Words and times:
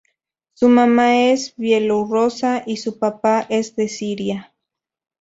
Su 0.55 0.67
mamá 0.67 1.25
es 1.25 1.53
bielorrusa 1.57 2.63
y 2.65 2.77
su 2.77 2.97
papá 2.97 3.45
es 3.51 3.75
de 3.75 3.87
Siria. 3.87 4.51